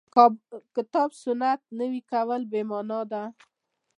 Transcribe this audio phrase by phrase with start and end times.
[0.75, 3.23] کتاب سنت نوي کول بې معنا ده.